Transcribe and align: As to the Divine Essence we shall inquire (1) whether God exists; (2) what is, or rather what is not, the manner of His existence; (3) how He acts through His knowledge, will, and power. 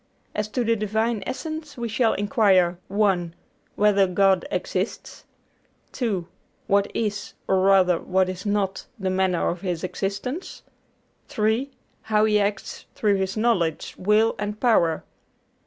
As 0.33 0.47
to 0.47 0.63
the 0.63 0.75
Divine 0.75 1.21
Essence 1.27 1.77
we 1.77 1.87
shall 1.87 2.13
inquire 2.15 2.79
(1) 2.87 3.35
whether 3.75 4.07
God 4.07 4.47
exists; 4.49 5.25
(2) 5.91 6.27
what 6.65 6.89
is, 6.95 7.33
or 7.47 7.59
rather 7.59 7.99
what 7.99 8.27
is 8.27 8.43
not, 8.43 8.87
the 8.97 9.11
manner 9.11 9.47
of 9.49 9.61
His 9.61 9.83
existence; 9.83 10.63
(3) 11.27 11.69
how 12.01 12.25
He 12.25 12.39
acts 12.39 12.85
through 12.95 13.17
His 13.17 13.37
knowledge, 13.37 13.93
will, 13.95 14.33
and 14.39 14.59
power. 14.59 15.03